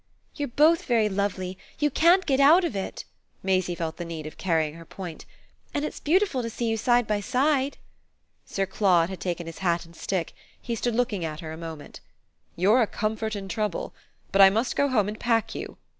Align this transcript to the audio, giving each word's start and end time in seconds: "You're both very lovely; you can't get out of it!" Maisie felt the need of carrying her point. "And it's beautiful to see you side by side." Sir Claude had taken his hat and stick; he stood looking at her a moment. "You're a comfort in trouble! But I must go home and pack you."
"You're 0.35 0.47
both 0.47 0.85
very 0.85 1.09
lovely; 1.09 1.59
you 1.77 1.91
can't 1.91 2.25
get 2.25 2.39
out 2.39 2.63
of 2.63 2.75
it!" 2.75 3.05
Maisie 3.43 3.75
felt 3.75 3.97
the 3.97 4.03
need 4.03 4.25
of 4.25 4.35
carrying 4.35 4.73
her 4.73 4.83
point. 4.83 5.27
"And 5.75 5.85
it's 5.85 5.99
beautiful 5.99 6.41
to 6.41 6.49
see 6.49 6.65
you 6.65 6.75
side 6.75 7.05
by 7.05 7.19
side." 7.19 7.77
Sir 8.43 8.65
Claude 8.65 9.09
had 9.11 9.19
taken 9.19 9.45
his 9.45 9.59
hat 9.59 9.85
and 9.85 9.95
stick; 9.95 10.33
he 10.59 10.73
stood 10.73 10.95
looking 10.95 11.23
at 11.23 11.41
her 11.41 11.51
a 11.51 11.55
moment. 11.55 11.99
"You're 12.55 12.81
a 12.81 12.87
comfort 12.87 13.35
in 13.35 13.47
trouble! 13.47 13.93
But 14.31 14.41
I 14.41 14.49
must 14.49 14.75
go 14.75 14.87
home 14.87 15.07
and 15.07 15.19
pack 15.19 15.53
you." 15.53 15.77